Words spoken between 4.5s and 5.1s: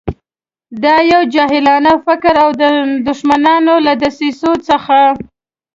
څخه.